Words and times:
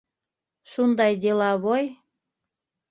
-Шундай 0.71 1.13
деловой. 1.27 1.85